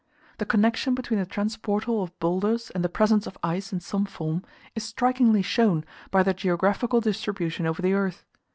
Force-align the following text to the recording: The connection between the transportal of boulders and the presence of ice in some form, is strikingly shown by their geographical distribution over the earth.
The 0.39 0.47
connection 0.47 0.95
between 0.95 1.19
the 1.19 1.27
transportal 1.27 2.01
of 2.01 2.17
boulders 2.17 2.71
and 2.71 2.83
the 2.83 2.89
presence 2.89 3.27
of 3.27 3.37
ice 3.43 3.71
in 3.71 3.79
some 3.81 4.07
form, 4.07 4.41
is 4.73 4.83
strikingly 4.83 5.43
shown 5.43 5.85
by 6.09 6.23
their 6.23 6.33
geographical 6.33 7.01
distribution 7.01 7.67
over 7.67 7.83
the 7.83 7.93
earth. 7.93 8.25